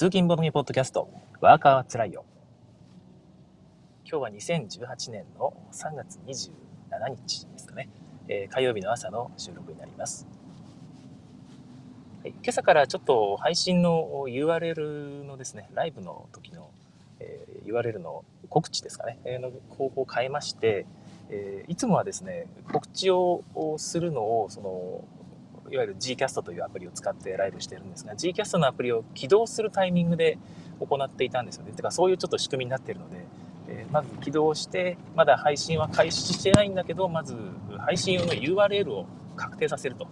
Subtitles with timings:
[0.00, 1.10] 通勤ボトミポッドキャスト、
[1.42, 2.24] ワーカーはつらいよ。
[4.10, 6.50] 今日は2018年の3月27
[7.10, 7.90] 日ですかね、
[8.26, 10.26] えー、火曜日の朝の収録になります。
[12.22, 16.70] はい、今朝からちょっと配信の URL のですね、ライブの時の、
[17.18, 20.86] えー、URL の告知ですかね、えー、の方法を変えまして、
[21.28, 23.42] えー、いつもはですね、告知を
[23.76, 25.04] するのを、その、
[25.70, 30.38] いわゆる Gcast というアプリを使ってライブしてるんですが、Gcast のアプリを起動するタイミングで
[30.80, 31.72] 行っていたんですよね。
[31.72, 33.24] てか、そういうちょっと仕組みになっているので、
[33.68, 37.36] えー、まず起動して、まだ配信は開始してないんだけど、まず
[37.78, 40.08] 配信用の URL を確定させると。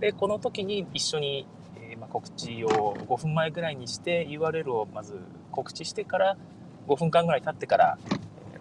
[0.00, 5.18] で、この時に一緒に、えー、ま告知を5分前ぐらいにして URL をまず
[5.50, 6.36] 告知してから
[6.88, 7.98] 5分間ぐらい経ってから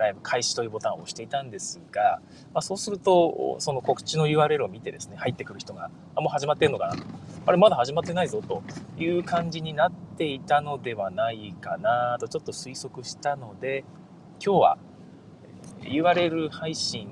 [0.02, 2.22] ライブ開始というボタンを押していたんですが、
[2.54, 6.96] まあ、そうすると、その告知の URL を見てですね、入ってくる人が、あ、もう始まってんのかな
[7.46, 8.64] あれ、まだ始まってないぞと
[8.98, 13.86] いう感じになっていたのではないかなとちょっと推測したので、
[14.44, 14.78] 今日は
[15.82, 17.08] URL 配信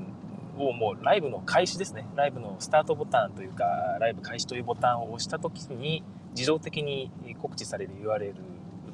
[0.58, 2.08] をもうライブの開始ですね。
[2.16, 3.66] ライブのスタートボタンというか、
[4.00, 6.04] ライブ開始というボタンを押した時に、
[6.36, 8.34] 自動的に告知される URL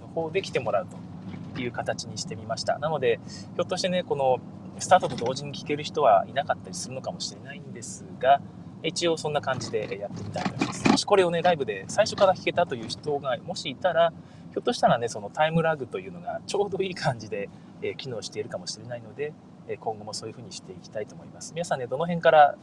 [0.02, 0.98] の方で来てもらうと
[1.56, 2.78] ていう形にしてみました。
[2.80, 4.40] なので、ひょっとしてね、この
[4.80, 8.42] スタートと同時に聞ける人はいなかったりするのかもしれないんですが、
[8.84, 10.90] 一応そんな感じでやってみたいと思います。
[10.90, 14.12] もしこれをね、ライブで最初から弾けたという人がもしいたら、
[14.52, 17.50] ひょっとしたらね、そのタイムラグというのがちょうどいい感じで、
[17.82, 19.34] え機能しているかもしれないので、
[19.68, 21.54] え今後もそういう風にしていきたいと思います。
[21.54, 22.56] 皆さんね、どの辺から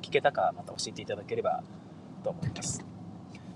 [0.00, 1.62] 聞けたかまた教えていただければ
[2.24, 2.84] と思います。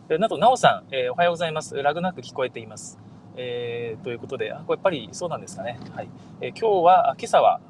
[0.08, 1.74] など、なおさん、えー、おはようございます。
[1.82, 3.05] ラグなく聞こえています。
[3.36, 5.78] えー、ということで、あ、これやっぱりそうなんですかね。
[5.92, 6.08] はい。
[6.40, 7.60] えー、今日は、今朝は、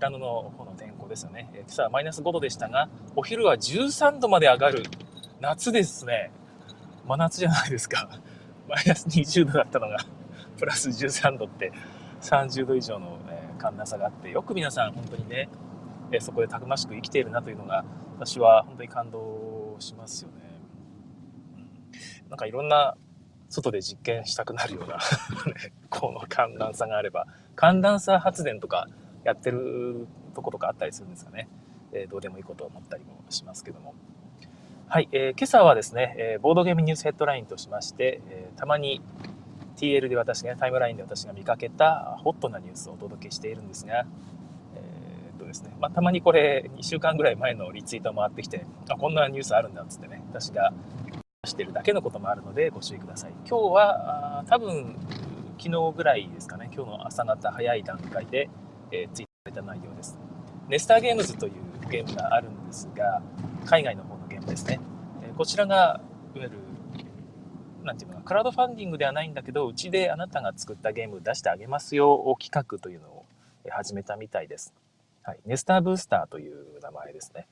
[0.00, 1.50] 富良野の方の天候ですよね。
[1.54, 4.82] えー、今朝はマイナス5度でしたが、お昼は13度まで上がる。
[5.40, 6.30] 夏ですね。
[7.06, 8.08] 真夏じゃないですか。
[8.68, 9.98] マイナス20度だったのが、
[10.58, 11.72] プラス13度って、
[12.20, 15.48] 30度以上の、え、寒暖差があって、よく皆さん本当にね、
[16.12, 17.84] え、そこでたくましく生きているなというのが、
[18.16, 20.44] 私は本当に感動しますよね。
[22.28, 22.96] なんかいろんな
[23.48, 24.98] 外で実験したくなるような
[25.90, 28.88] この寒暖差があれば、寒暖差発電とか
[29.24, 31.48] やってるとことかあったりするんですかね。
[31.92, 33.94] えー、どうでもいいことを思ったりもしますけども。
[34.86, 39.00] はい、えー、今朝はですね、えー、ボードゲームニュースヘッドラインとしまして、えー、たまに
[39.76, 44.06] TL で私が、ね、タイムラインで私が見かけたホットなニュースをお届けしているんですが、
[44.76, 50.72] えー、っとですね、まあ、たまにこれ2週間ぐらい前のリツイート回ってきて、あ、こんなニュースあるんだっつってね、私が
[51.46, 53.32] してるだけのこともあるのでご注意ください。
[53.48, 54.96] 今日は多分
[55.58, 58.50] 昨日ぐらいですかね、今日の朝方早い段階で、
[58.90, 60.18] えー、ツイートされた内容です。
[60.68, 61.52] ネスターゲームズという
[61.90, 63.22] ゲームがあるんですが、
[63.64, 64.80] 海外の方のゲームですね。
[65.22, 66.00] えー、こちらが、
[66.34, 66.58] いわゆる、
[67.82, 73.26] なんていうのか、クラウドファンディングではないんだけど、うちであなたが作ったゲーム出してあげますよを企画というのを
[73.70, 74.74] 始めたみたいです。
[75.22, 75.40] はい。
[75.46, 77.46] ネスターブースターという名前ですね。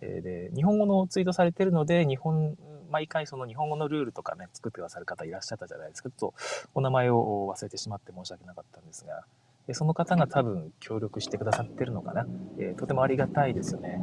[0.00, 2.56] で、日本語のツイートされてるので、日本
[2.92, 6.10] 毎回その日本語のルールとかね、作ってくださる方いらっしゃったじゃないですか。
[6.10, 6.34] ちょっと
[6.74, 9.24] お名前を忘れてしまって申し訳なかったんですが、
[9.72, 12.26] その方が多分協力してくださってるのかな。
[12.58, 14.02] えー、とてもありがたいですよね。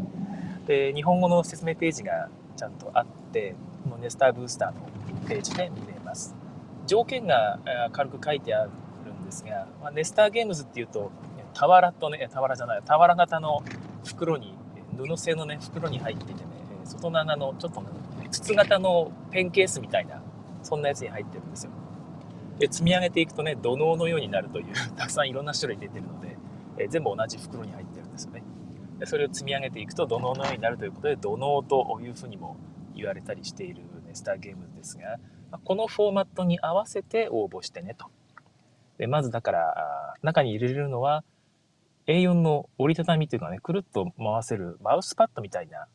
[0.66, 4.90] で、日本語の説明ページがちゃんとあって、このネスターブースターの
[5.28, 6.36] ページで見れます。
[6.88, 7.60] 条件が
[7.92, 8.72] 軽く書いてある
[9.14, 11.12] んですが、まあ、ネスターゲームズっていうと、
[11.54, 13.62] 俵とね、俵じゃない、俵型の
[14.06, 14.56] 袋に、
[14.98, 16.50] 布製のね、袋に入っていてね、
[16.86, 17.84] 外長のちょっと
[18.32, 20.22] 筒型のペンケースみたいな、
[20.64, 21.72] そんなやつに入ってるんですよ。
[22.60, 26.38] で、積み上げていくとね、土のうのようになるという、 たくさんいろんな種類出てるので、
[26.78, 28.44] え全部同じ袋に入ってるんですよね。
[29.00, 32.58] でそれを積み上げていくと土のうのようになるということで、土のうというふうにも
[32.96, 35.20] 言われたりしているネスターゲームですが、
[35.64, 38.08] このフォーマットに合わせて応募してねと。
[38.98, 41.24] でまずだから、中に入れるのは、
[42.08, 45.88] A4 の折りたたみというかね、くるっと回せるマウスパッドみたいな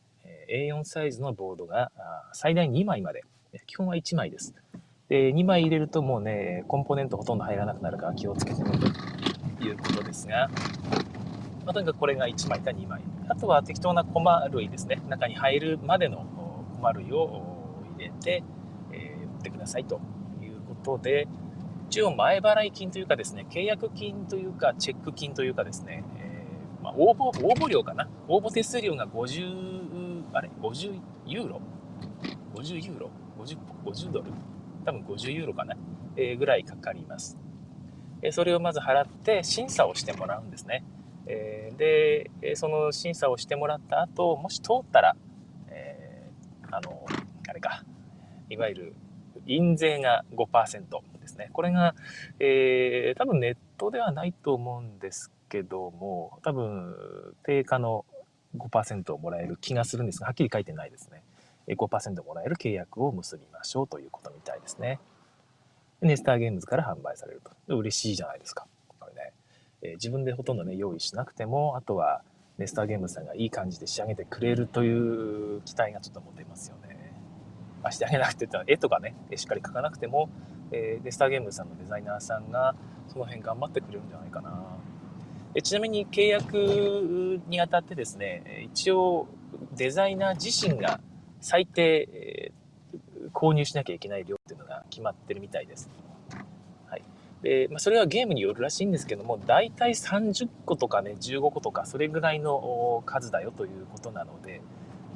[0.49, 1.91] A4 サイズのボードが
[2.33, 3.23] 最大2枚まで、
[3.67, 4.53] 基本は1枚です。
[5.07, 8.71] で、2枚入れるともうね、コンポーネントほとんど入らなくなるから気をつけてね
[9.59, 10.49] ということですが、
[11.65, 13.01] まあ、とにかくこれが1枚か2枚。
[13.27, 15.01] あとは適当なコマ類ですね。
[15.07, 16.25] 中に入るまでの
[16.75, 17.43] コマ類を
[17.97, 18.43] 入れて、
[18.91, 19.99] えー、売ってくださいと
[20.41, 21.27] いうことで、
[21.89, 28.09] 一応前払い金というかですね、契約金というか、チェック金というかですね、えー、まあ、応募、応募料かな。
[28.27, 29.84] 応募手数料が50
[30.35, 31.61] あれ ?50 ユーロ
[32.55, 33.09] ?50 ユーロ
[33.39, 34.31] ?50, 50ドル？
[34.83, 35.77] 多分50ユーロかな、
[36.17, 37.37] えー、ぐらいかかります。
[38.21, 40.83] え、それをまず払って審査をしてもらうんですね。
[41.25, 41.77] えー、
[42.41, 45.15] で、その審査をしてもらった後、もし通ったら、
[45.69, 47.05] えー、あの、
[47.47, 47.85] あれか、
[48.49, 48.95] いわゆる
[49.45, 50.81] 印税が5%
[51.21, 51.49] ですね。
[51.53, 51.95] これが、
[52.41, 56.93] えー、多分ネットではないと思うんですけども、多分
[57.43, 58.03] 定価の
[58.55, 61.23] 5%をもらえる気がするんですが、はっきり書いてないですね。
[61.67, 64.99] 5%もらえる契約を結びましょうということみたいですね。
[66.01, 67.75] ネスターゲームズから販売されると。
[67.75, 68.67] 嬉しいじゃないですか。
[68.99, 69.33] これね。
[69.81, 72.21] えー、自分でほとんどね、用意しなくても、あとは
[72.57, 76.95] ネスターゲームズさんがいい感じで仕上げてくれるという期待がちょっと持てますよね。
[77.81, 80.29] まあ、してあげなくてって絵とかね、しっかり描かなくても、
[80.71, 82.75] えー、ネスターゲームズさんのデザイナーさんが
[83.07, 84.74] その辺頑張ってくれるんじゃないかな。
[85.55, 89.27] えちなみに契約にあたってですね、一応
[89.73, 90.99] デザイナー自身が
[91.39, 92.51] 最低、
[93.33, 95.89] 購入しなきゃいけない量っていうのが決まってるみたいです。
[96.87, 97.03] はい。
[97.41, 104.61] で、まあ、それはゲームによるらしいんですけども、大体30個とかね、15個とか、それぐらいの数だよということなので、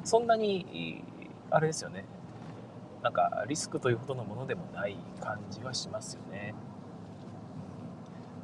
[0.05, 1.03] そんなに、
[1.51, 2.05] あれですよね、
[3.03, 6.53] なんかリスクというほどのものでもない感じはしますよね。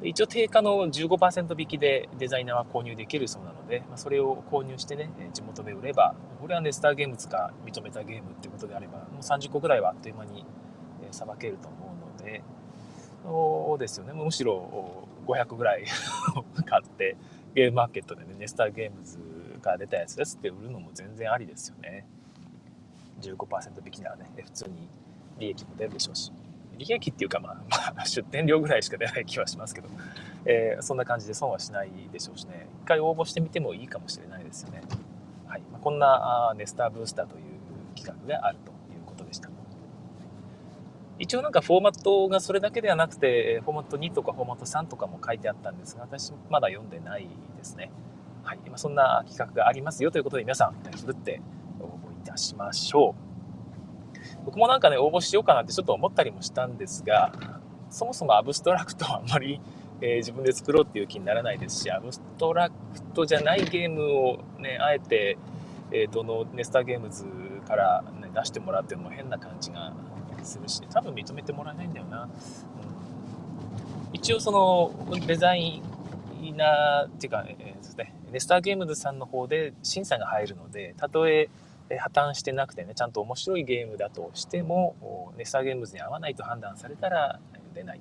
[0.02, 10.44] 一応定価の15%引きでデザイナーは購入できるそうなので、まあ、それを購入してね、地元で売れば、これはね、スターゲームズが認めたゲームってことであれば、もう30個ぐらいはあっという間に
[11.10, 11.76] さばけると思
[12.18, 12.42] うので、
[13.24, 15.84] そうですよね、むしろ500ぐらい
[16.66, 17.16] 買って、
[17.54, 19.18] ゲームマーケットでね、ネスターゲームズ
[19.62, 22.06] が出たやつですって売るのも全然ありですよね。
[23.22, 24.88] 15%引きならね、普通に
[25.38, 26.30] 利益も出るでしょうし。
[26.78, 29.88] 利益っていうか、まあ、 まあ、出店料ぐらいしか出ない気はしますけど、
[30.44, 34.82] えー、そんな感じで損はしないでしょうしね、一回応募してみてもいいかもしれないですよね。
[35.46, 35.62] はい。
[35.72, 37.42] まあ、こんなネスターブースターという
[37.96, 39.48] 企画があるということでした。
[41.18, 47.26] 一応なんかフォーマットがそれだけではなくて、フォーマット2とかフォーマット3とかも書いてあったんですが、私まだ読んでない
[47.56, 47.90] ですね。
[48.42, 48.58] はい。
[48.66, 51.40] まあ、そんな企画がありますよということで皆さん、ふるって
[51.80, 53.35] 応募いたしましょう。
[54.46, 57.32] 僕もなんかね、応募しようかなってちょっと思ったりもしたんですが、
[57.90, 59.60] そもそもアブストラクトはあんまり、
[60.00, 62.74] えー、自分で作ろうっていう気にならないですし、アブストラク
[63.12, 65.36] トじゃないゲームをね、あえて、
[65.90, 67.24] えー、どのネスターゲームズ
[67.66, 69.92] から、ね、出してもらっても変な感じが
[70.44, 72.22] するし、多分認めてもらえないんだよな。
[72.22, 72.30] うん、
[74.12, 74.92] 一応その
[75.26, 75.82] デザイ
[76.54, 81.48] ナーっていうか、えーね、ネスターゲームズさんの方で審査が入るので、たとえ
[81.94, 87.40] 破綻してなくてね、ちゃんと面白いゲームだとしても、ネスターゲームズに合わないと判断されたら
[87.74, 88.00] 出ない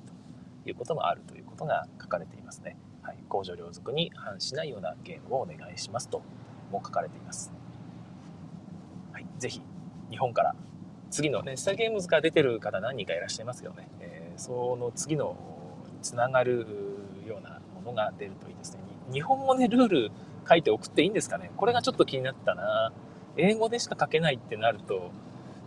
[0.64, 2.78] ということもあるということが書かれていますね。
[3.04, 6.24] はい、工場両属に反しないようなゲームをお願いしますと
[6.72, 7.54] も書かれています。
[9.14, 9.62] はい、ぜひ
[10.10, 10.56] 日本から
[11.12, 15.38] 次のネスターゲームズから出てる方何人かいらっしゃいますけどね、えー、その次の
[16.02, 16.66] つながる
[17.28, 18.80] ようなものが出るといいですね。
[19.12, 20.12] 日本語でルール
[20.48, 22.92] 書いて送っていいんですかねこれがちょっと気になったな。
[23.38, 25.12] 英語でしか書けないってなると、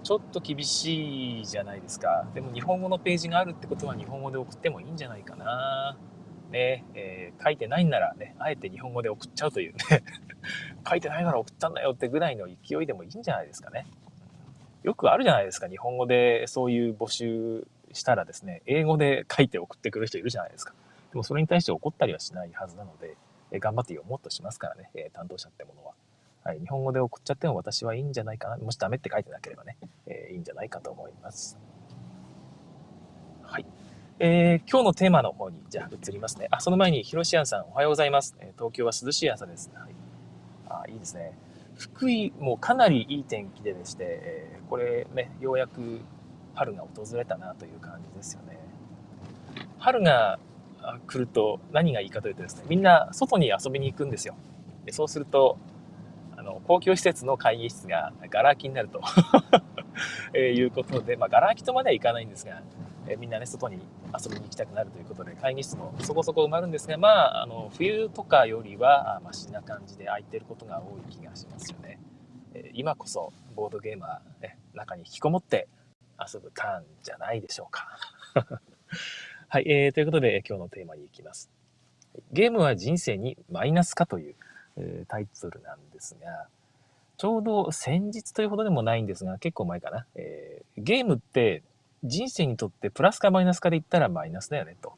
[0.02, 2.26] ちょっと厳しいじゃないですか。
[2.34, 5.96] でも日本語のページがあるってことは日本語で送ってもいいんじゃないかな。
[6.50, 10.02] ね、えー、書いてないんならね、あえて日本語で送っちゃうというね
[10.88, 13.86] 書いてないなら送ったんだよってぐらいの勢いでもいいんじゃないですかね。
[14.82, 20.72] よくあるじゃないですか、日本語でそういう募集したらですね、英語で書いて送ってくる人いるじゃないですか。
[21.10, 23.16] でもそれに対して怒ったりはしないはずなので、
[23.50, 25.92] え頑張って読もうとしますからね、え担当者ってものは。
[26.48, 28.56] はい、日本語で送っちゃっても私はいいんじゃないかな。
[28.56, 31.58] もしダメって書いてなければね、えー、いいんじゃないかと思います。
[33.42, 33.66] はい。
[34.18, 36.48] えー、今日のテーマの方に、じゃあ移りますね。
[36.50, 38.34] あ、その前に、ひろしやんさん、おはようございます。
[38.40, 39.70] え東京は涼しい朝です。
[39.74, 39.94] はい。
[40.70, 41.36] あ、いいですね。
[41.76, 46.00] 福井もかなりいい天気ででして、えー、これね、ようやく
[46.54, 48.58] 春が訪れたなという感じですよね。
[49.78, 50.38] 春が
[51.06, 54.34] 来ると何がいいかというとですね、みんな外に遊びに行くんですよ。
[54.86, 55.58] でそうすると、
[56.48, 59.00] の公共施設の会議室がガラ空きになると
[60.32, 62.62] えいうことで、まあ、ガラ空きとまではいかないんですが、
[63.08, 71.98] えみんなね、外に遊びに行きたくなるということで、会議室もそこそこ埋まるんですが、まあ、あの冬とかよりはマシな感じで空いてることが多い気がしますよね。
[72.54, 75.68] え今こそボードゲーマー、ね、中に引きこもって
[76.18, 77.88] 遊ぶターンじゃないでしょうか。
[79.48, 81.50] はい、えー、ということで今日のテーマに行きます。
[82.32, 84.36] ゲームは人生にマイナスかという
[84.78, 86.46] えタイトルなんですが、
[87.16, 90.06] ちょうど先日というほどでもないんですが、結構前かな。
[90.14, 91.62] えー、ゲームって
[92.04, 94.92] 人生にとってプラスかマイナスかで言ったらマイナスだよね、と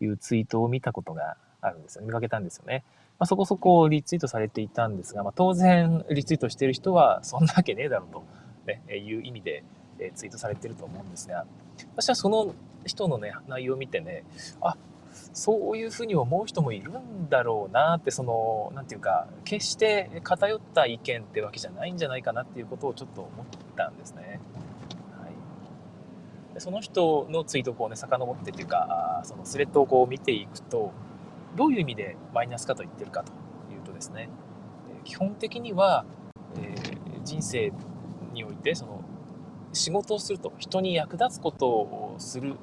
[0.00, 2.04] いうツイートを見たことがあるんですよ。
[2.04, 2.84] 見かけたんですよね。
[3.18, 8.24] まあ、そこそこリツイートされていたんですが、まあ、当然リツイートしてる人はそんなわけねえだろうと、
[8.66, 9.64] ね、いう意味で、
[9.98, 11.44] えツイートされてると思うんですが、
[11.96, 12.54] 私はその
[12.86, 14.24] 人のね、内容を見てね、
[14.60, 14.76] あ、
[15.32, 23.46] そういうふうに思う人もいるんだろうなって、その、なんていうか、決して偏った意見ってわけじゃないんじゃないかなっていうことをちょっと思っ
[23.76, 24.40] たんですね。
[25.12, 25.28] は
[26.56, 26.60] い。
[26.60, 30.92] その人のツイートをこうね、遡ってというか、そのスレッドをこう見ていくと、
[31.56, 33.32] どういう意味でマイナスかと言ってるかと
[33.72, 34.28] いうとですね、
[35.04, 36.04] 基本的には、
[36.56, 37.72] えー、人生
[38.32, 39.02] において、その、
[39.72, 42.54] 仕事をすると、人に役立つことをする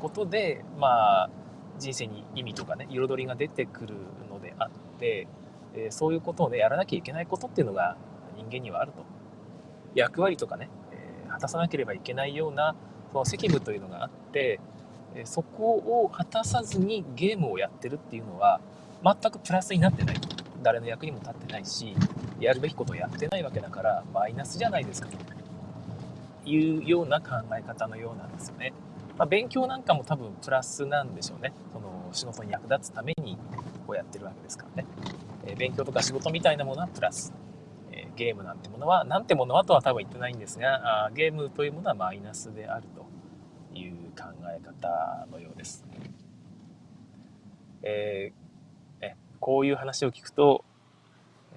[0.00, 1.30] ことで、まあ、
[1.78, 3.94] 人生に意味とかね、彩りが出てくる
[4.30, 5.28] のであって、
[5.74, 7.96] えー、そういうことをね、やらなきゃいけないことっていうのが
[8.36, 9.04] 人間にはあると。
[9.94, 12.74] 役割とかね、えー、果たさなければいけないような、
[13.12, 14.60] その責務というのがあって、
[15.14, 18.60] えそこを果たさずにゲームをやってるっていうのは、
[19.02, 20.16] 全くプラスになってない。
[20.62, 21.94] 誰の役にも立ってないし、
[22.40, 25.16] やるべきことをやってないわけだから、マイナスじゃないですかと
[26.48, 28.72] いうような考え方のようなんですよね。
[29.18, 31.52] まあ、勉強なんかも多分プラスなんでしょうね。
[31.72, 33.38] その仕事に役立つために
[33.86, 34.88] こうやってるわけですからね。
[35.46, 37.32] えー、勉強とか仕事みたいなものはプラス。
[37.92, 45.86] えー、ゲームなんてものは、なんてものはとは多分言ってないんですが、あゲームというものはマイナスであるという考え方のようです。
[47.82, 50.62] えー、えこういう話を聞くと、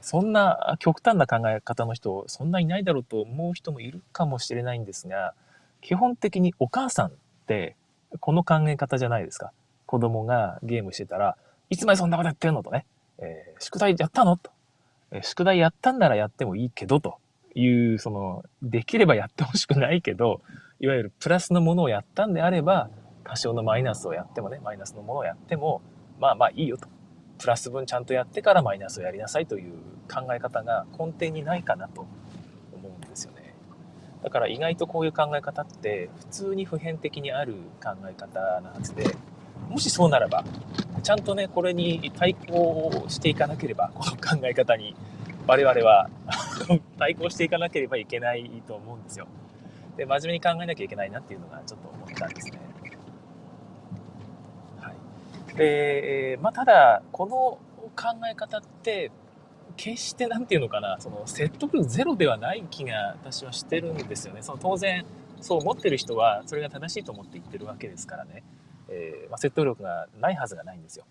[0.01, 5.33] そんな極端な考え方の人、そんないないだろうと思う人もいるかもしれないんですが、
[5.81, 7.11] 基本的にお母さん
[8.19, 9.51] この考え方じゃないですか。
[9.85, 11.35] 子供がゲームしてたら、
[11.69, 12.85] いつまでそんなことやってんのとね、
[13.19, 14.51] えー、宿題やったのと、
[15.11, 17.17] えー、宿題やったんならやってもいいけど、と
[17.55, 20.41] いう、その、できればやってほしくないけど、
[20.79, 22.89] いわゆるプラスのものをやったんであれば、
[23.23, 25.81] 多少のマイナスをやってもね、マイナスのものをやっても、
[26.19, 26.87] まあまあいいよと。
[27.37, 29.73] プラス分ちゃんとやってからマイナスをやりなさいという
[30.13, 32.05] 考え方が根底にないかなと。
[34.23, 39.15] だから意外とこういう考え方って普通に普遍的にある考え方なはずで、
[39.69, 40.43] もしそうならば、
[41.03, 44.95] ちゃんとね、これに対抗していかなければ、この考え方に
[45.47, 46.09] 我々は
[46.99, 49.27] 対抗していかなければいけないと思うんですよ。
[49.95, 52.59] で、真面目に考えなきゃいけないなっていうのがちょっと思ったんですね。
[54.79, 55.55] はい。
[55.55, 57.35] で、まあ、ただ、この
[57.95, 59.11] 考え方って、
[59.79, 64.41] 決して何て言うのかな、その説得力ゼロではない気が私はしてるんですよね。
[64.41, 65.05] その当然、
[65.39, 68.43] そう思ってる人はそれが正しいと思って言ってるわけですからね。
[68.89, 71.05] えー、まあ、説得力がないはずがないんですよ。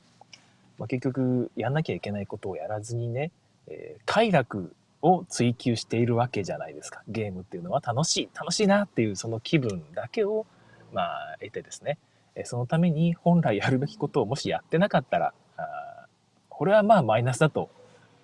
[0.76, 3.30] まあ、結局やんなきゃいけないことをやらずにね、
[3.68, 7.02] えー、快楽を追求しているわけじゃないですか。
[7.08, 10.44] ゲームっていうのは楽しい、楽しいなっていうその気分だけを、
[10.92, 11.96] まあ、得てですね、
[12.44, 16.06] そのために本来やるべきことをもしやってなかったら、あ
[16.50, 17.70] これはまあマイナスだと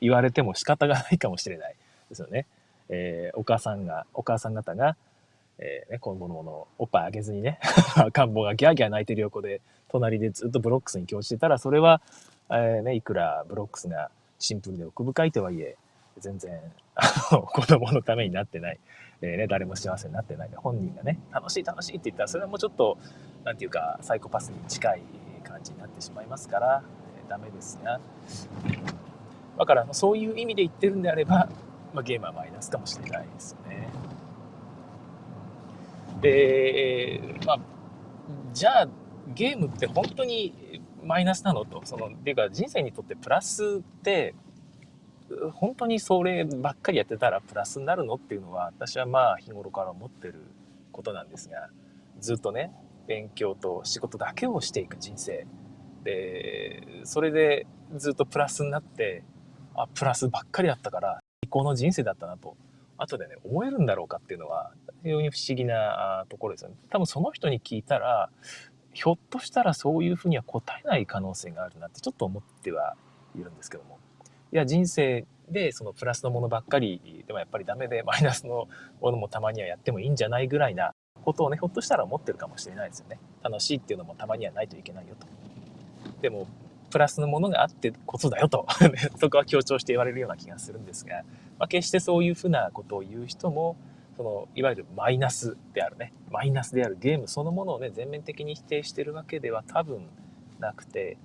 [0.05, 1.75] 言われても仕方がないかもしれない
[2.09, 2.47] ですよね。
[2.89, 4.97] えー、お母さんが、お母さん方が、
[5.59, 7.59] えー、ね、今後のものおっぱいあげずにね、
[7.97, 12.03] 赤ん坊がギャーギャー泣いてる横で、隣でずっとブロックスに供してたら、それは、
[12.51, 15.77] えー、ね、いくらブロックスがシンプルで奥深いとはいえ、
[16.19, 16.61] 全然、
[16.95, 18.79] あの、子供のためになってない。
[19.23, 20.51] えー、ね、誰も幸せになってない。
[20.57, 22.99] 本人がね、楽しい楽しいって言ったら、それはもうちょっと、
[23.45, 25.03] なんていうか、サイコパスに近い
[25.43, 26.83] 感じになってしまいますから、
[27.23, 28.01] えー、ダメですが。
[29.59, 31.49] だから、そういう意味で言ってるんであれば、
[31.93, 33.89] まあ、ゲームはマイナスかもしれないですよね。
[36.21, 37.59] で、まあ、
[38.53, 38.89] じゃあ、
[39.35, 44.35] ゲームって本当にマイナスなのと、その、っていうか人生にとってプラスって、
[45.53, 50.35] 本当にそればっかりやってたらプラスになるのっていうのは、私はまあ日頃から思ってる
[50.93, 51.71] ことなんですが、
[52.21, 52.73] ずっとね、
[53.07, 55.47] 勉強と仕事だけをしていく人生。
[56.05, 59.25] で、それでずっとプラスになって、
[59.75, 62.57] あ、プラスばっかりだったから、最高の人生だったなと、
[62.97, 66.77] 後でね、思えるんだろうかっていうのは、非常に不思議なところですよね。
[66.91, 68.31] 多分その人に聞いたら、
[68.93, 72.97] ひょっとしたらそういうふうには答えない可能性があるなってちょっと思っては
[73.37, 73.99] いるんですけども。
[74.53, 78.69] いや、人生でそのプラスのものばっかりでもやっぱりダメで、マイナスの
[79.01, 80.93] ものもたまにはやってもいいんじゃないぐらいな
[81.25, 83.19] ことをね、ひょっとしたら思ってるかもしれないですよね。
[83.43, 85.27] 楽しいっていうのもたまにはないといけないよと。
[86.23, 86.47] でも、
[86.95, 88.69] プラスのものがあってこそだよと。
[89.19, 91.25] そこは強調して言われるような気がするんですが、
[91.59, 93.75] まあ、決してそういうふうなことを言う人も、
[94.17, 96.13] そのいわゆるマイナスであるね。
[96.31, 100.07] マイナスであるゲームそのものをね全面的に否定してるわけでは多分
[100.61, 101.17] なくて、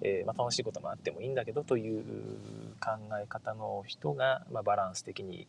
[0.00, 2.04] えー、まあ、楽しいこともあってもいいんだけどという
[2.78, 5.48] 考え方の人が、まあ、バランス的に、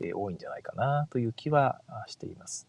[0.00, 2.68] え、多いんじゃないかなという気はしています。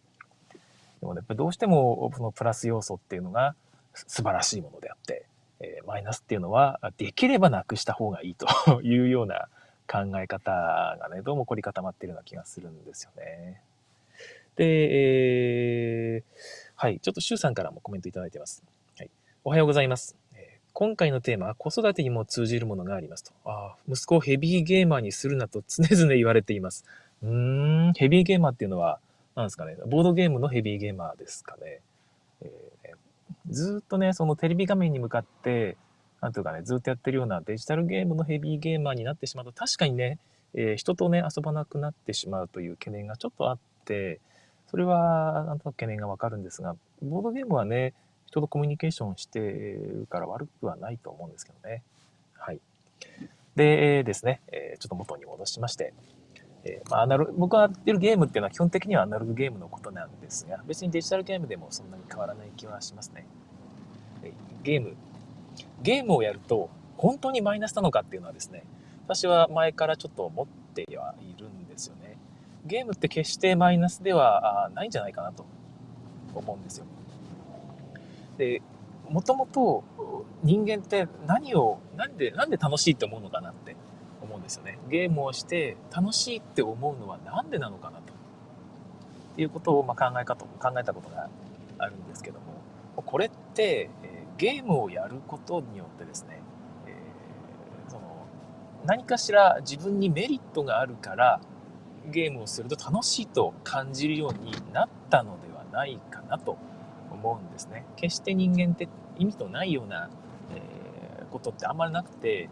[1.02, 3.54] でもね、やっぱどうしてもそのプラス要素っていうのが
[3.94, 5.28] 素晴らしいものであって、
[5.60, 9.48] えー、マイナスっていうのはできればなくした方がいいというような
[9.88, 10.52] 考え方
[11.00, 13.62] がね、どうも凝り固まってるような気がするんですよね。
[14.56, 14.66] で、
[16.16, 16.24] えー、
[16.76, 18.64] はい、ちょっと周さんからもコメントいただいてます。
[18.98, 19.10] はい、
[19.44, 20.18] おはようございます。
[20.74, 23.32] 今回のテーマは子育てにも通じるものがありますと。
[23.46, 26.86] ああ息子をヘビーゲーマーにするなと常々言われています。
[27.24, 29.00] うーん、ヘビーゲーマーっていうのは、
[29.34, 31.82] 何ですかね、ボードゲームのヘビーゲーマーですかね。
[32.42, 32.77] えー、
[33.50, 35.78] ずっとね、そのテレビ画面に向かって、
[36.22, 40.20] なんというかね、ずっとやってるようなデジタルゲームのヘビーゲーマーになってしまうと、確かにね、
[40.54, 44.20] えー、人とね、遊ばなくなってしまうという懸念がちょっとあって、
[44.70, 47.94] それはなんとなく懸念がわかるんですが、ボードゲームはね、
[48.26, 51.84] 人とコミュニケーションしてるから悪くはないと思うんですけどね。
[52.34, 52.60] はい。
[53.56, 55.94] で、ですね、えー、ちょっと元に戻しまして、
[56.68, 63.26] えー、まあ、アナロ僕がやってるゲームっていうのは基本的にはアナログゲームのことなんですが、別にデジタルゲームでもそんなに変わらない気はしますね。
[64.64, 64.96] ゲーム、
[65.82, 68.64] ゲームをやると本当にマイナスなのかっていうのはですね、
[69.06, 72.18] 私は前からちょっと思ってはいるんですよね。
[72.66, 75.46] ゲームって決してマイナスではないんじゃないかなと
[76.36, 76.86] 思うんですよ。
[78.38, 78.62] で、
[79.10, 79.84] もともと
[80.44, 83.76] 人間って何を、なんで、なんで楽しいって思うのかなって
[84.22, 84.80] 思うんですよね。
[84.90, 88.18] ゲームをして楽しいって思うのは何でなのかなと。
[89.42, 91.30] いうことをま考え方考えたことが
[91.78, 96.42] あるんですけども、これって、えゲームをやることによってですね、
[96.86, 98.28] えー、その
[98.86, 101.40] 何かしら自分にメリットがあるから
[102.12, 106.58] ゲームをすると楽しいと感じるようになったのではないかなと
[107.12, 107.86] 思うんですね。
[107.96, 110.10] 決して人間って意味とないような、
[110.52, 112.50] えー、ことってあんまりなくて、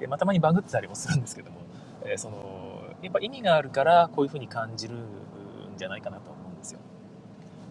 [0.00, 1.58] えま、たまにバグってたりもするんですけども、
[2.04, 2.72] え、その
[3.02, 4.98] やっぱ意味があるからこういうふうに感じるん
[5.76, 6.80] じゃないかなと思うんですよ。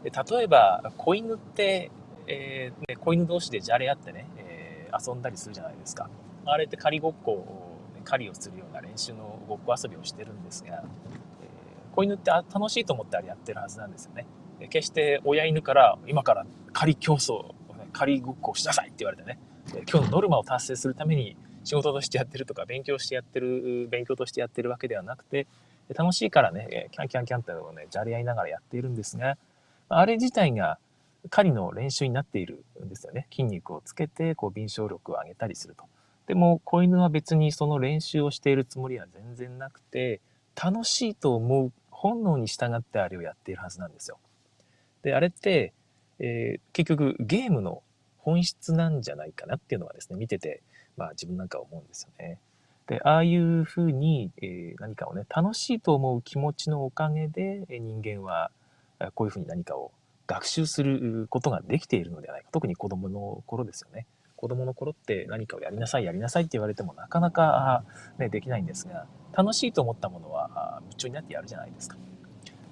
[0.04, 1.92] で例えば子犬って、
[2.28, 6.10] えー、ね、子犬同士でじゃれ合ってね、え遊んだりするじゃないですか。
[6.46, 11.48] あれって仮ごっこを、ね、狩りをするような練習のごっこ遊びをしてるんですが、え
[11.96, 14.26] 子犬って楽しいと思ってあれやってるはずなんですよね。
[14.70, 17.54] 決して親犬から今から仮競争、
[17.94, 19.40] 仮ごっこをしなさいって言われてね、
[19.90, 25.48] 今日のノルマを達成するために仕事としてやってるとか、勉強してやってる、勉強としてやってるわけではなくて、
[25.96, 29.38] 楽しいからね、キャンキャンキャンってのをね、じゃれ合いながらやっているんですが、
[29.90, 30.80] あれ自体が
[31.30, 33.28] 狩りの練習になっているんですよね。
[33.32, 35.86] 筋肉をつけて、こう、敏捷力を上げたりすると。
[36.28, 40.22] でも、子犬は別にその練習をしているつもりは全然なくて、
[40.62, 44.18] 楽しいと思う本能に従ってあれをやっているはずなんですよ。
[45.04, 45.74] で、あれって、
[46.20, 47.84] えー、結局ゲームの
[48.18, 50.62] 本質なんじゃないかなっていうのはですね、見てて、
[51.02, 52.40] まあ自分なんか思うんですよね。
[52.88, 58.52] で、ああいうふうに、えー、何かをね、楽しいと思う気持ちのおかげで、人間は
[59.16, 59.92] こういうふうに何かを
[60.28, 62.50] 学習することができているのではないか。
[62.52, 64.06] 特に子供の頃ですよね。
[64.36, 67.84] 子供の頃って何かをやりなさい、やりなさいって言われてもなかなか、
[68.18, 71.98] ね、できないんですが、楽しいと思ったものは夢中になってやるじゃないですか。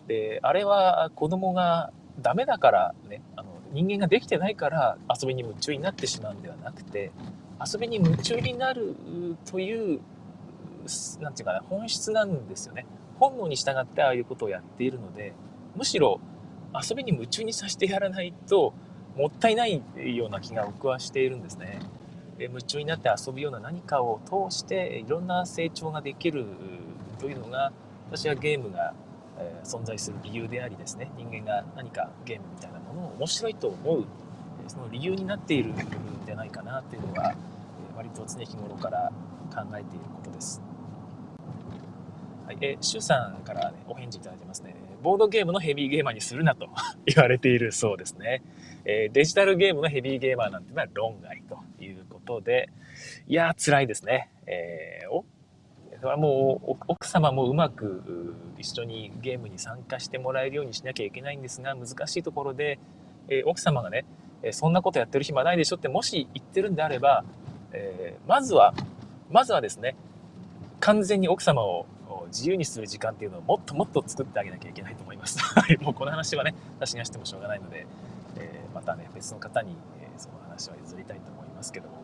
[0.07, 7.11] で、あれは子供がダメだからね、あの人間ができてないから遊びに夢中になってしまうんではなくて、
[7.65, 8.95] 遊びに夢中になる
[9.45, 9.99] という、
[11.19, 12.85] なんていうかな、本質なんですよね。
[13.19, 15.33] 本能に従ってああいうことをやっているので、
[15.75, 16.19] むしろ
[16.73, 18.73] 遊びに夢中にさせてやらないと、
[19.15, 21.79] もったいないような気が僕はしているんですね。
[22.37, 26.45] 夢中になって遊ぶような何かを通していろんな成長ができる
[27.19, 27.73] というのが
[28.09, 28.93] 私はゲームが
[29.39, 34.05] え存在する理由でありですね人間が何かゲームみたいなものを面白いと思う
[34.69, 35.85] その理由になっている部分
[36.25, 39.11] じゃないかなっていうのが、え割と常日頃から
[39.53, 40.61] 考えていることです。
[42.45, 44.75] はい、えシュさんから、ね、お返事いただいてますね。
[45.01, 46.67] ボードゲームのヘビーゲーマーにするなと
[47.05, 48.43] 言われているそうですね。
[48.85, 52.69] えー、デジタルゲームのヘビーゲーマーなんてのは論外ということで、
[53.27, 54.29] いやー辛いですね。
[54.45, 55.25] えー、お
[55.99, 62.79] それはもう奥様もうまく一緒にゲームに参加してもらえるようにしなきゃいけないんですが難しいところで、
[63.27, 64.05] えー、奥様がね、
[64.43, 67.23] えそんなことやってる暇ないでしょってもし言ってるんであれば、
[67.71, 68.73] えー、まずは
[69.29, 69.95] まずはですね
[70.79, 71.85] 完全に奥様を
[72.27, 75.39] 自由にする時間っていうのをもっともっと作ってあげなきゃいけないと思います。
[75.43, 77.85] はいもうこの話はね私がしてもしょうがないので、
[78.37, 81.95] えー、またね別の方に、えーその話は譲りたいと思いますけども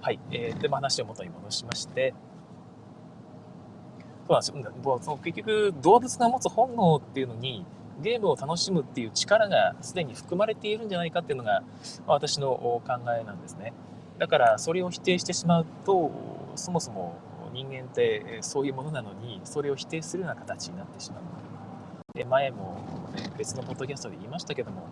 [0.00, 2.14] はい、えー、でも話を元に戻しまして
[4.30, 5.18] そうなんですよ。
[5.24, 7.66] 結局、動物が持つ本能っていうのに、
[8.00, 11.62] ゲームを楽しむっていう力がすでに含まれているんじゃないかっていうのが、
[12.06, 12.82] 私の考
[13.20, 13.72] えなんですね。
[14.18, 16.10] だからそれを否定してしまうと、
[16.56, 17.16] そもそも
[17.52, 21.20] 人間ってそういうものなのに、それを否定するような形になってしまう。
[22.14, 22.78] で前も、
[23.14, 24.88] ね、別のポッドキャストで言いましたけども、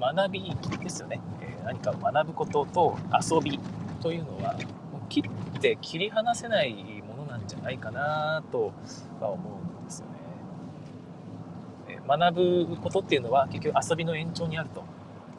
[0.00, 1.20] 学びですよね。
[1.64, 3.58] 何かを学ぶことと遊び
[4.00, 4.54] というのは、
[5.08, 5.22] 切
[5.56, 6.74] って切り離せない
[7.06, 8.72] ものなんじゃないかなと
[9.20, 9.67] は思うん。
[12.16, 14.82] 学ぶことっていうのは結局遊びの延長にあると。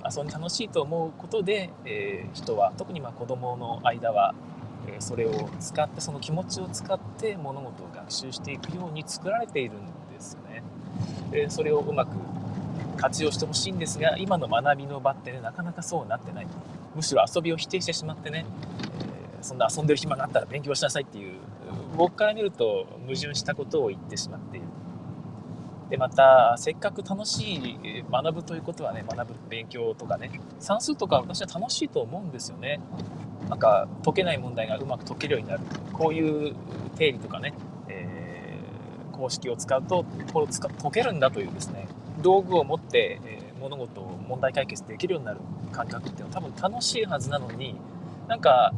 [0.07, 4.33] 遊んで楽しいと思うことで、えー、人は特にまあ子供の間は、
[4.87, 10.63] えー、それを使ってその気持ちを使って物事を学習していくように作られているんですよね。
[11.31, 12.11] でそれをうまく
[12.97, 16.47] 活用してほしいんですが今の学びの場ってねなかなかそうなってない
[16.95, 18.45] むしろ遊びを否定してしまってね、
[19.37, 21.35] えー、そんな遊んでる暇があったら勉強しなさいっていう
[21.95, 24.65] 僕から見ると矛盾したことを言ってしまっている
[25.89, 32.79] でまたせっかく楽しい学ぶということはね学ぶ勉強とかね算数とか私は楽しいと思うんですよね。
[33.49, 35.61] なんか解けない問題がうまく解けるようになる。
[35.93, 36.55] こういう
[36.95, 37.53] 定理とかね、
[37.87, 41.87] えー、公式を使うとこれを使解けるんだというですね
[42.21, 45.39] 道具を持って、え、物事を問題解決できるようになる
[45.71, 47.75] 感覚っていうのは多分楽しいはずなのに
[48.27, 48.73] なんか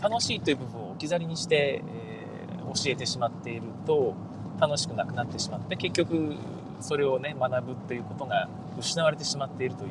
[0.00, 4.14] 楽しいという部分を置き去りにして、えー、教えてしまっていると
[4.58, 6.34] 楽しくなくなってしまって結局
[6.80, 9.90] それをね学ぶっていうことが失われてしまっているという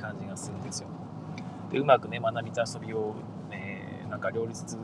[0.00, 0.88] 感じがするんですよ。
[1.72, 3.14] でうまくね学びと遊びを、
[3.50, 4.76] ね、なんか両立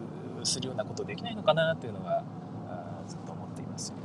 [0.45, 2.23] するようなことできないのかなというのが
[3.07, 4.03] ずっと思っていますよね。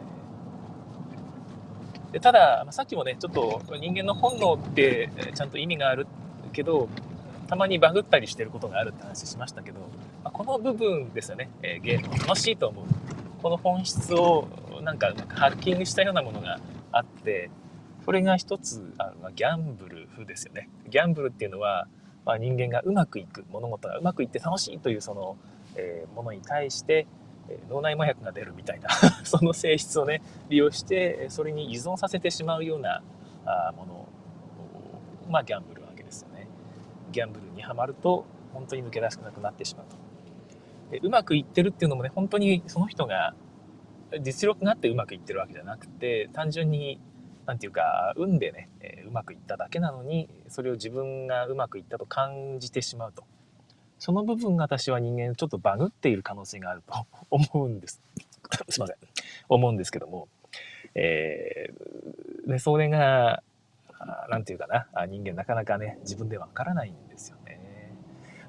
[2.12, 6.08] でただ、まさっきもねちょっと人間の本能ってちゃんと意味がある
[6.52, 6.90] けど
[7.48, 9.80] たまにバグったりしてることがあるって話しましたけど、
[10.24, 12.86] まあ、この部分ですよね、え、ゲーム楽しいと思う
[13.42, 14.48] この本質を
[14.82, 16.60] なんかハッキングしたようなものが
[16.92, 17.50] あって
[18.06, 20.70] それが一つあのギャンブル風ですよね。
[20.90, 21.88] ギャンブルっていうのは、
[22.26, 25.38] まあ、人間がうまくいく物事がうまくいって楽しいというその、
[25.76, 27.06] えー、ものに対して
[27.70, 28.90] 脳内麻薬が出るみたいな
[29.24, 33.04] その性質をね利用してそれに依存させてしまうような
[33.46, 34.08] あものを
[35.30, 36.48] まあギャンブルわけですよね。
[37.12, 39.96] ギャンブルにはまると本当に抜け出せなくなってしまうと。
[40.92, 43.34] でうまくいってるっていうのもね本当にその人が
[44.20, 47.00] 実力があってうまくいってるわけじゃなくて単純に
[47.46, 53.24] 何て言うか運でね、え、うまくいっただけなのにそれを自分がうまくいったと感じてしまうと。
[54.00, 58.02] その部分が私は人間ちょっとバグっている可能性があると 思うんです。
[58.70, 58.96] すいません。
[59.48, 60.28] 思うんですけども、
[60.96, 63.44] えー、でそれが
[64.30, 65.06] 何て言うかな。
[65.06, 67.60] 人間なかなかね自分でわからないんですよね。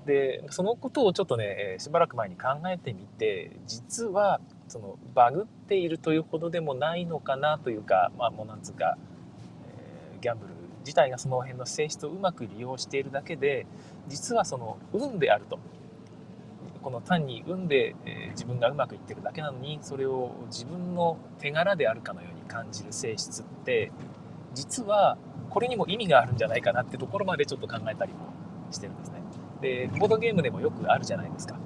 [0.06, 8.96] でそのことをちょっとねしばらく前に考えてみて実はそのバグっているというほどでもないのかなというかまあもうなんつうか、
[10.14, 13.66] えー、ギャンブル自体がその辺の性質をうまく利用しているだけで
[14.08, 15.58] 実はその運であると
[16.82, 23.92] この単に運で、えー、自分がうまくいってるだけなのにそれを自分の手柄であるかのように感じる性質って
[24.54, 25.16] 実は
[25.48, 28.18] これにも意味があるんじゃないかなってところまでちょっと考えたりも
[28.70, 29.22] してるんですね。
[29.60, 31.56] でボードゲームでもよくあるじゃないですか。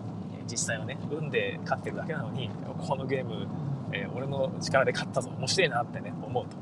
[0.50, 2.50] 実際はね運で勝ってるだけなのに
[2.86, 3.46] このゲーム、
[3.92, 6.56] えー、俺の力で勝ったぞ面白いなってね思うと。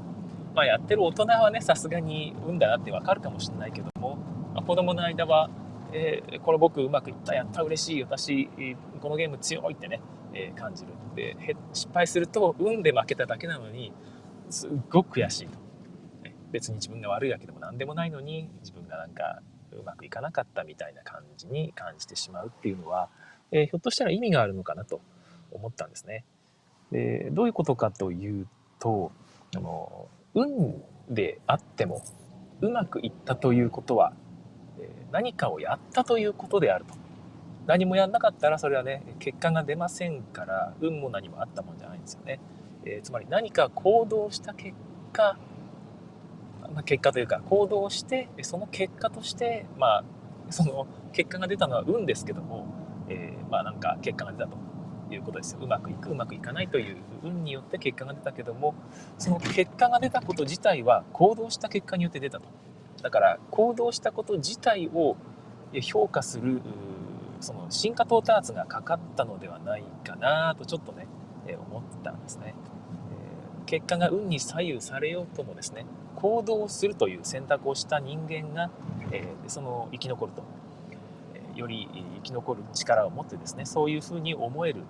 [0.54, 4.16] まあやってる大人はねさすがに運だなってわかるかもしれないけども、
[4.54, 5.50] まあ、子供の間は、
[5.92, 8.48] えー、これ僕うまくいったやった嬉しい私
[9.00, 10.00] このゲーム強いってね、
[10.32, 11.36] えー、感じるで
[11.72, 13.92] 失敗すると運で負けただけなのに
[14.50, 15.58] すっごく悔しいと、
[16.22, 19.40] ね、別に自分が悪いわけでも何でもないのに自分がなんか
[19.72, 23.08] うまくいかなかったみたいな感じに感じてしまうっていうのは
[23.54, 25.00] えー、ひょっとしたら意味があるのかなと
[25.52, 26.24] 思ったんですね。
[26.90, 28.48] でどういうことかという
[28.80, 29.12] と
[29.56, 32.02] あの運であっても
[32.60, 34.12] うまくいったということは、
[34.80, 36.94] え何かをやったということであると。
[37.66, 42.40] 何もやんなかったらそれはね結果が出ませんから運も何もあったもんじゃないんですよね。
[42.84, 44.74] えー、つまり何か行動した結
[45.12, 45.38] 果、
[46.74, 50.04] まあ、結果というか行動してその結果としてまあ
[50.50, 54.56] その結果が出たのは運ですけどもえー、まあなんか結果が出たと
[55.10, 55.60] いうことですよ。
[55.62, 58.74] うまくいくうまくいかないという運によって結果が出たけども
[59.18, 62.46] その結果が出たこと自体は行動した結果によって出たと。
[63.02, 65.16] だから行動したこと自体を
[65.82, 66.62] 評価する
[67.40, 71.06] その進化到達がかかったのではないかなとちょっとね、
[71.46, 75.84] え思ったんですね、え結果が運に左右されようともですね
[76.16, 78.70] 行動するという選択をした人間が、
[79.12, 80.42] えその生き残ると。
[81.54, 84.82] より生き残る力を持ってですねそういうふうに思える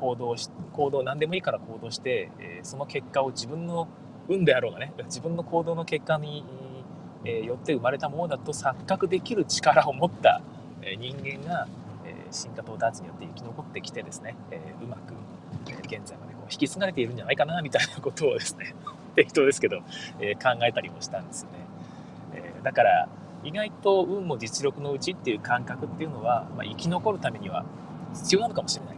[0.00, 2.30] 行動し行動何でもいいから行動して、
[2.62, 3.88] その結果を自分の
[4.28, 6.44] 運であろうがね自分の行動の結果に、
[7.24, 10.40] よって生まれたものだと錯覚できる力を持った
[10.98, 11.66] 人間が、
[12.30, 14.36] 進化到達によって生き残ってきてですね、
[14.82, 15.14] うまく、
[15.84, 18.74] 現在までこう引き継がれているんじゃないかなみたいなことをですね
[19.16, 19.84] 適当ですけど、考
[20.62, 21.58] えたりもしたんですよね。
[22.62, 23.08] だから
[23.44, 27.64] 意外と運も実力のうちっていう感覚っていうのは、まあ、生き残るためには
[28.14, 28.96] 必要なのかもしれない、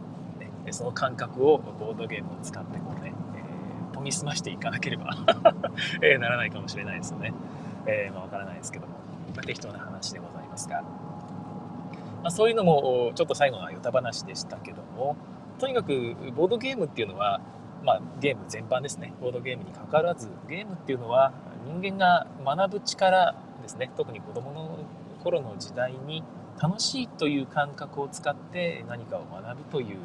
[0.65, 5.15] ね、その感覚をボードゲームを使ってこうね、えー、研ぎ澄ましていかなければ
[6.01, 7.33] えならないかもしれないですよね、
[7.85, 8.93] えー、まあ、分からないですけども、
[9.35, 10.87] まあ、適当な話でございますが、ま
[12.25, 15.15] あ、そういうのもちょっと最後はヨタ話でしたけども。
[15.59, 17.39] とにかくボードゲームっていうのは
[17.83, 19.13] まあ、ゲーム全般ですね。
[19.19, 21.33] ボードゲームにかかわらずゲームっていうのは
[21.65, 24.79] 人間が学ぶ力ですね特に子どもの
[25.23, 26.23] 頃の時代に
[26.61, 29.97] 楽しいという感覚を使って何かを学ぶという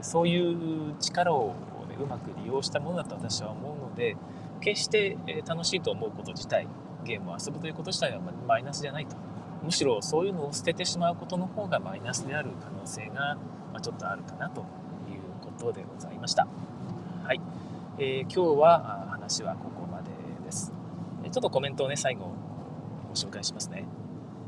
[0.00, 1.54] そういう力を、
[1.88, 4.16] ね、うまく利用したものだと私は思うので
[4.60, 6.66] 決して楽しいと思うこと自体
[7.04, 9.16] ゲームを遊ぶということ自体はマイナスじゃないと
[9.62, 13.36] むしろそういうのを捨ててしまうことの方がマイナスである可能性が
[13.80, 14.66] ちょっとあるかなという
[15.40, 16.46] ことでございました。
[17.24, 17.40] はい、
[17.98, 20.10] えー、今日は話はここまで
[20.44, 20.72] です。
[21.22, 22.32] ちょっとコメントをね最後
[23.12, 23.84] ご紹介しますね。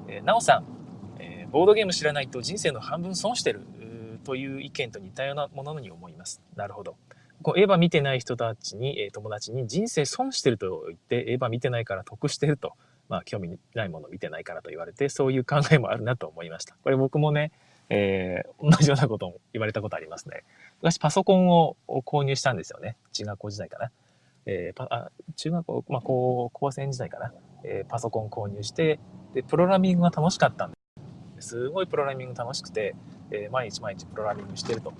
[0.08, 0.64] えー、なおさん、
[1.18, 3.60] えー、ボードゲーム知らないと人生の半分損してる
[4.24, 6.40] という意見と似たようなものに思います。
[6.56, 6.96] なるほど。
[7.42, 12.72] こうエヴァ見てない人たちに、え友達に人生損してると言って、エヴァ見てないから得してると、
[13.10, 16.74] まあ、興味ないもの見てないからと言われて、そういう考えもあるなと思いました。
[16.82, 17.52] これ僕もね、
[17.90, 20.44] えー、同じようなことを言われたことありますね。
[20.80, 22.96] 昔パソコンを購入したんですよね。
[23.12, 23.90] 中学校時代かな。
[24.46, 27.32] えー、パあ中学校、まあ、高高専時代かな。
[27.64, 29.00] えー、パソコン購入して、
[29.34, 30.76] で、プログラミングが楽しかったんで
[31.40, 31.48] す。
[31.48, 32.94] すごいプログラミング楽しくて、
[33.30, 34.92] えー、毎日毎日プログラミングしてると。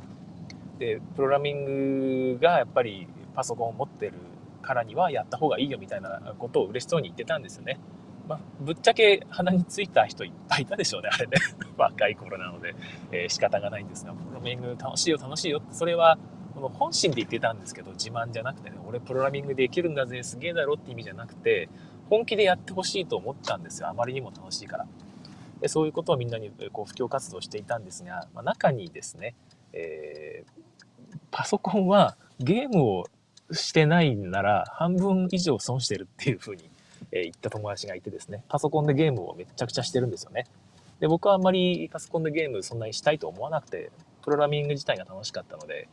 [0.79, 4.15] で、プログラミングがやっぱりパソコンを持ってる
[4.63, 7.79] からにはやった方がいいよみたいなことを嬉しそうに言ってたんですよね。
[8.29, 11.33] まあ、ぶっちゃけ鼻についた人いっぱいいたでしょうね、あれね。
[11.77, 12.75] 若い頃なので、
[13.13, 16.19] えー、仕方がないんですが、プログラミング楽しいよ、楽しいよって、それは、
[16.55, 21.69] この本心で言ってたんですけど、自慢じゃなくてね、俺プログラミングできるんだぜ、すげえだろって意味じゃなくて、
[22.11, 24.87] 本気でやってほしいと思ったんですよ、あまりにも楽しいから。
[25.61, 29.35] でそういうことをみんなにこう布教活動していたんですが、まあ、中にですね、
[29.73, 33.05] えー、パソコンはゲームを
[33.51, 36.69] してないなら半分以上損してるっていうふうに
[37.15, 40.47] え行った友達がいてですね、パソコンでゲームをめちゃくちゃしてるんですよね。
[41.01, 43.91] で、僕はあんまりパソコンでゲームそんなにしたいと思わなくて、
[44.23, 45.89] プログラミング自体が楽しかったので、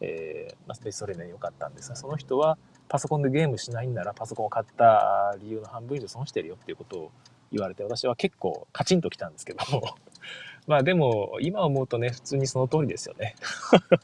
[0.00, 7.10] えー、まあ、それで良かったんですが、その人はパソコンでゲームしないんならパソコンを買った理由の半分以上損してるよっていうことを
[7.50, 9.96] 言われて、私は結構カチンときたんですけども、
[10.66, 13.34] まあでも今思うとね、普通にその通りですよね。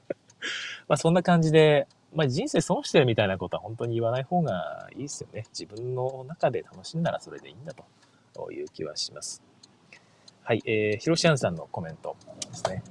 [0.88, 5.44] まあそんな感じで、まあ、人生損してるみたいなことは本当に言わない方がいいですよね。
[5.50, 7.72] 自分の中で楽しんだらそれでいいんだ
[8.34, 9.42] という気はします。
[10.42, 12.16] はい、えー、ヒロシアンさんのコメント
[12.50, 12.82] ですね。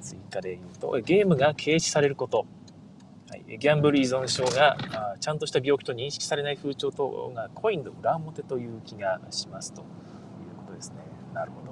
[0.00, 2.46] 追加で言うと、ゲームが軽視されること。
[3.30, 9.86] はい、ギャンブル依存症があちゃんとした病気と認識されない風潮等がコインの裏表という気がしますという
[10.56, 10.96] ことですね。
[11.32, 11.70] なるほど。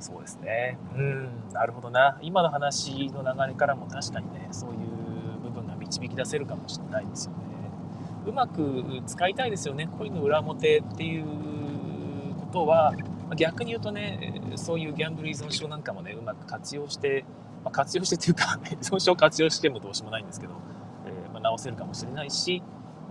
[0.00, 0.76] そうですね。
[0.94, 2.18] うん、なるほどな。
[2.20, 7.38] 今の話の流れからも確かにね、そういう部分が導き出せるかもしれないですよね。
[8.26, 9.88] うまく使いたいですよね。
[9.96, 11.24] 恋の裏表っていう
[12.38, 12.92] ことは、
[13.34, 17.24] 逆に言うとね、そういうギャンブル依存症なんかもね、うまく活用して、
[17.64, 20.54] まあ、活用してっていうか、 依存症を活用してもどうしようもないんですけど、
[21.06, 22.62] えー、まあ、直せるかもしれないし、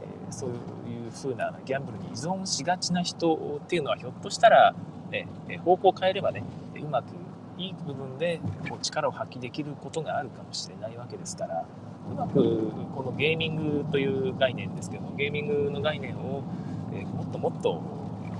[0.01, 4.73] えー、そういう風なギャンブルに依存しがちな人っていうのはひょっとしたら、
[5.09, 5.27] ね、
[5.63, 6.43] 方向を変えればね、
[6.75, 7.07] うまく
[7.57, 11.65] いい部分でこう力を発揮できることがあるかもしれないわけですから、
[12.09, 16.43] うまくこのゲーミングという概念ですけどもゲーミングの概念を、
[16.93, 17.81] えもっともっと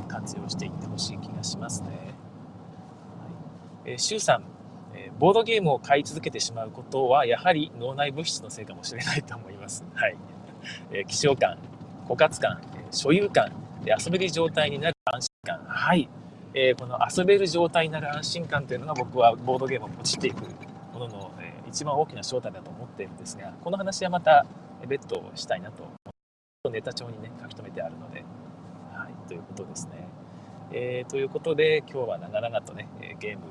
[0.07, 1.89] 活用していってほしい気がしますね。
[1.89, 1.97] はい
[3.85, 4.43] えー、シュウさん、
[5.19, 9.83] ボードゲームを買い続けてしまうことはやはり脳内物質のせいかもしれないと思います。
[9.93, 10.17] はい。
[10.91, 11.57] えー、気象感、
[12.07, 13.51] 枯渇感、所有感、
[13.85, 15.65] 遊べる状態になる安心感。
[15.67, 16.09] はい。
[16.53, 20.43] えー、この遊べる状態になる安心感というのが僕はボードゲームをポチっていく
[20.93, 24.45] ものの、えー、一番大きな正体だと思っているんですが、この話はまた
[24.87, 25.89] 別途したいなと、
[26.69, 28.23] ネタ帳にね、書き留めてあるので、
[28.93, 30.07] はい、ということですね。
[30.73, 32.87] えー、ということで、今日は長々とね、
[33.19, 33.45] ゲーム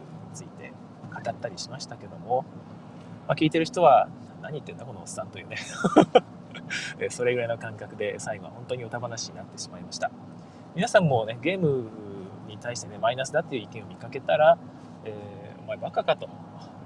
[1.20, 2.44] について語ったりしましたけども、
[3.28, 4.08] まあ、聞いてる人は、
[4.42, 5.58] 何言ってんだこのおっさんというね
[7.10, 10.10] それぐらいの感覚で最後は本当に歌話になってしまいました。
[10.74, 11.90] 皆さんもね、ゲーム
[12.46, 14.56] に対してね、マイナスだっていう意見を見かけたら、
[15.04, 16.28] えー、お前バカかと、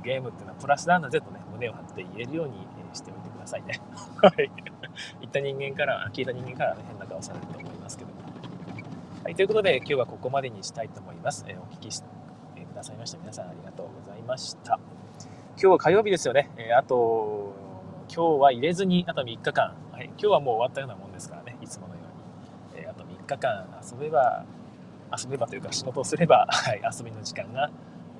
[0.02, 2.54] ゲームっていうのはプラスなんだぜとね、胸を張って言えるように
[2.92, 3.80] しておいてくださいね。
[5.20, 8.16] 言った人間から、聞いた人間からね、変な顔されると思いますけども。
[9.24, 11.44] はい、ということで、今日はここまでにしたいと思います。
[11.48, 12.02] えー、お聞きし、
[12.84, 14.78] ださいました皆さんありがとうございました。
[15.56, 16.50] 今日は火曜日ですよね。
[16.58, 17.54] えー、あと、
[18.14, 22.00] 今日は入れずに、あと3日間、はい、今日はもう終わったようなもんですからね、いつものよ
[22.74, 22.82] うに。
[22.84, 24.44] えあと3日間遊べば、
[25.16, 27.70] 遊べばというか仕事をすれば、はい、遊びの時間が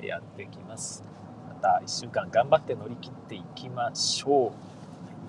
[0.00, 1.04] やってきます。
[1.48, 4.52] また1週間頑張って乗り切っていきましょう。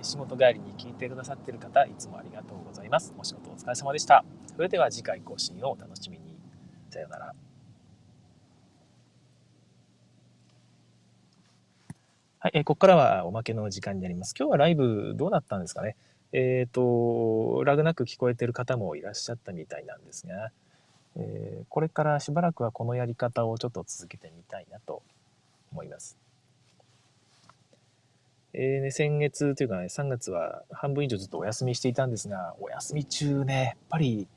[0.02, 3.14] 仕事帰りに聞いてくださっている方、いつもありがとうございます。
[3.18, 4.24] お仕事お疲れ様でした。
[4.56, 6.38] それでは次回更新をお楽しみに。
[6.90, 7.45] さようなら。
[12.46, 14.36] はい、えここからはおまけの時間になります。
[14.38, 15.96] 今日はライブどうだったんですかね。
[16.32, 20.52] えっ、ー、と、ラグなく聞こえてる方もいらっしゃったみたいなんですが、
[21.16, 25.02] えー、これからしばらくはこのやり方をちょっと続けてみたいなと
[25.72, 26.20] 思います。
[28.54, 34.28] えーね、先月というかね、3月は半分以上ずっとお休みしていたんですが、お休み中ね、やっぱり、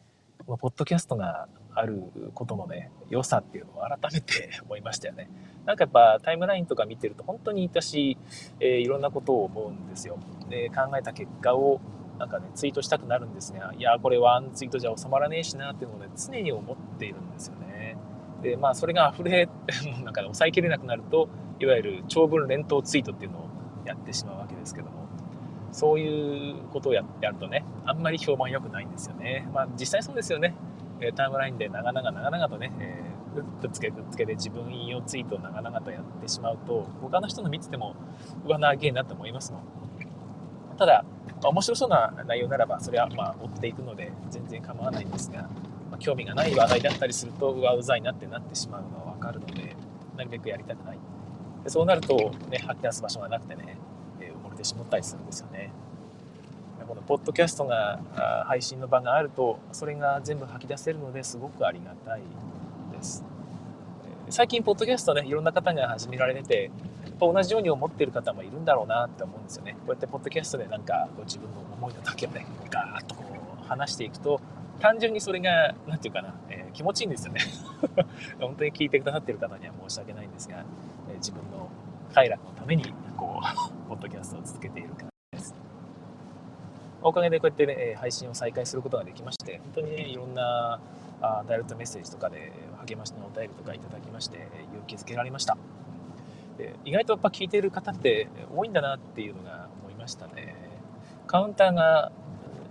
[0.46, 2.02] ポッドキャストがある
[2.34, 5.30] ことのね、良さっていうのを改めて思いましたよね。
[5.64, 8.16] なんかやっぱタイムラインとか見てると本当に私、
[8.58, 10.18] えー、いろんなことを思うんですよ。
[10.48, 11.80] で、考えた結果を
[12.18, 17.96] なんかね、ツイートしたくなるんですが、いや、これワンツイートじゃ収まらねえしなっていうのをね、常に思っているんですよね。
[18.42, 19.48] で、まあそれが溢れ、
[20.02, 21.28] なんか、ね、抑えきれなくなると、
[21.60, 23.48] いわゆる長文連投ツイートっていうのを
[23.84, 25.06] やってしまうわけですけども、
[25.70, 29.48] そういうことをやるとね、あんまり評判良くないんですよね。
[29.52, 30.54] まあ実際そうですよね。
[31.00, 37.94] えタイムラインで長々長々とね、えー、くっつけくっつけで自分引用ツイートを長々とやってしまうと他の人の見てても
[38.44, 39.62] うわなげえなと思いますもん。
[40.76, 41.04] ただ、
[41.42, 45.48] まあ、面白そうな内容ならばそれはまあ追っていくので全然構わないんですが、ま
[45.94, 49.76] あ、興味がない話題だったりするとうわうざいなってなってしまうのは分かるので
[50.16, 50.98] なるべくやりたくない。
[51.64, 52.14] でそうなると、
[52.48, 53.76] ね、吐き出す場所がなくてね、
[54.20, 55.72] えー、埋もれてしまったりするんですよね。
[56.88, 58.00] このポッドキャストが
[58.46, 62.22] 配信の場があるとそれが全部吐き出せるのですごくありがたい
[62.96, 63.24] です。
[64.30, 66.70] 最近ポッドキャストねいろんな方が始められてて
[67.20, 69.72] 同じように思ってる方もいるんだろうなって思うんですよね。
[69.72, 73.24] こうやってポッドキャストでなんかこう自分の思いの丈をねガーッとこ
[73.62, 74.40] う話していくと
[74.80, 77.40] 単純にそれが何て言うかな、えー、気持ちいいんですよね。
[78.40, 80.64] 本当に聞いてくださってる方には申し訳ないんですが、
[81.08, 81.68] えー、自分の
[82.14, 85.08] 快楽のためにこう ポッドキャストを続けている感
[87.02, 90.80] おかげでこうやってね、配信を再開することができまして、本当にね、いろんな
[91.20, 92.52] あダイレクトメッセージとかで
[92.86, 95.56] 励ましのお便りとかいただきまして、勇気づけられました。
[96.56, 100.56] で意外とやっぱ聞いている方って多いんだなっていうのが思いましたね。
[101.28, 102.10] カウンターが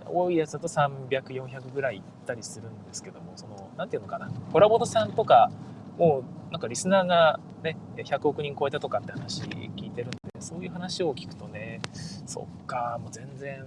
[0.06, 5.50] 多いやつだと300、400ぐらいいったりするんですけども、その、なんていうのかな、コラボドさんとか、
[5.96, 13.64] もうなんかリスナーがね、100億人超えたとかって話聞いてるんで、そういう話を聞くとね、そっか、もう全然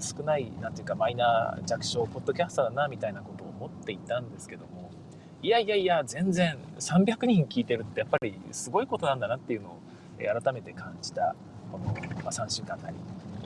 [0.00, 4.90] 少ないなんていうかマイナー弱小ポッドキャスターだなみたいなことを思っていたんですけども
[5.42, 9.80] いやいやいや全然300人聞いてるってやっぱりすごいことなんだなっていうのを
[10.18, 11.36] 改めて感じた
[11.70, 11.84] この、
[12.24, 12.96] ま3週間なり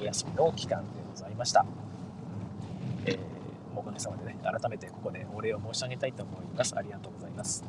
[0.01, 1.67] お休みの期間でございました。
[3.05, 3.19] えー、
[3.77, 7.65] おかげさまでね改めてここでお礼を申し上げたいと思いますありがとうございます。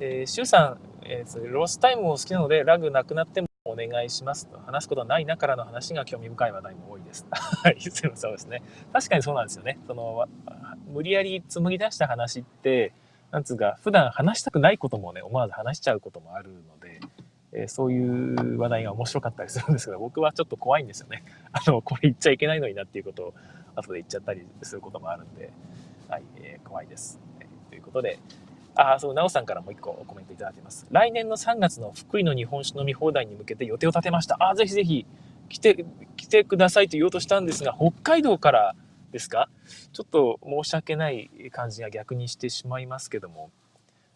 [0.00, 7.26] えー、シュウさん、えー、ロスタイムを好きなのでラグなくなってもお願いしますと話すことはないなからの話が興味深い話題も多いです。
[7.30, 8.62] はい、そうですね。
[8.92, 9.78] 確かにそうなんですよね。
[9.86, 10.26] その
[10.88, 12.92] 無理やり紡ぎ出した話って、
[13.30, 17.00] なんつうか、普段話したくないこともね、思わず話しちゃうこともあるので、
[17.52, 21.24] えー、そういう話題が面白かったりするんですけど、僕はちょっと怖いんですよね。
[21.52, 23.34] あの、これ言っちゃいけないのになっていうことを
[23.74, 25.50] 後で言っちゃったりすることもあるんで、
[26.08, 27.20] はい、えー、怖いです。
[27.70, 28.18] ということで、
[28.76, 30.86] あ、そう、なおさんからもう一個コメントいただいてます。
[30.90, 34.36] 来年の3月の福井の日本酒飲み放題に向けて予定を立てました。
[34.40, 35.06] あ、ぜひぜひ
[35.48, 35.84] 来て、
[36.16, 38.74] 来てくださいと言おうとしたんですが、北海道から
[39.12, 39.48] ですか？
[39.92, 43.50] ちょっと申し訳ない感じが逆にしてしまいますけども、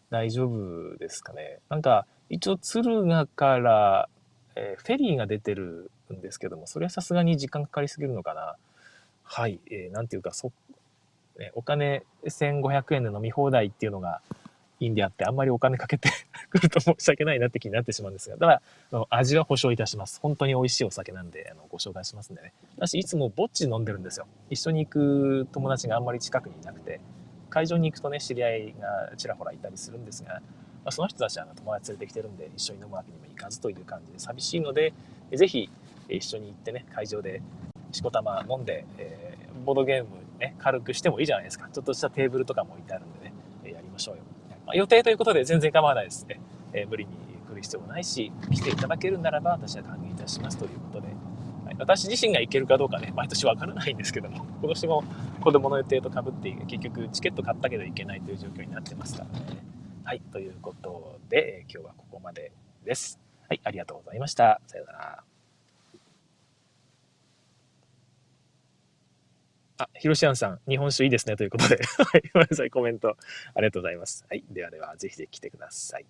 [0.09, 1.59] 大丈夫ですかね？
[1.69, 4.09] なんか、一応敦賀から、
[4.55, 8.55] えー、フェリーが出てるんですけども、それはさすがに時間かかりすぎるのかな？
[9.23, 10.51] はい、えー、なんていうか、そ、
[11.37, 14.21] ね、お金1500円で飲み放題っていうのが、
[14.79, 16.09] いいんであって、あんまりお金かけて
[16.49, 18.61] くると申し訳ないなって気になってしまうんですが、ただ、
[18.91, 20.19] あの味は保証いたします。
[20.21, 22.53] 本当に美味しいお酒なんで、あのご紹介しますんでね。
[22.77, 24.27] 私、いつもぼっち飲んでるんですよ。
[24.49, 26.99] 一緒に行く友達があんまり近くにいなくて、
[27.49, 30.41] 会場に行くとね、知り合いがちらほらいたりするんですが、ま
[30.85, 34.93] あ、その人たちはあの友達連れてきてるんで、一緒に飲むわけにもいかずという感じで寂しいので、
[35.33, 35.69] ぜひ
[36.07, 37.41] 一緒に行ってね、会場で
[37.91, 41.69] しこたま飲んで、えー、ボードゲームね、軽くしてもいいじゃないですか。
[41.71, 43.33] ちょっとしたテーブルとかも置いてあるんでね、
[43.73, 44.23] やりましょうよ。
[44.69, 46.39] まあ、予定ということで全然構わないですね。
[46.73, 47.11] えー、無理に
[47.49, 51.07] 来る必要もないし、来ていただけるならば私は歓迎いたしますということで、
[51.65, 55.03] はい、私自身が行けるかどうかね、毎年わからないんですけども、今年も
[55.41, 59.57] 子供の予定とかぶって結局チケット買ったけど行けないという状況になってますからね。
[60.03, 62.51] はい、ということで、今日はここまで
[62.85, 63.19] です。
[63.47, 64.61] はい、ありがとうございました。
[64.67, 65.28] さようなら。
[69.79, 73.15] あ、ヒロシアンさん、日本酒いいですねということで、 はい、ごめんなさい、コメント
[73.55, 74.25] ありがとうございます。
[74.29, 76.05] はい、ではでは、ぜひぜひ来てください。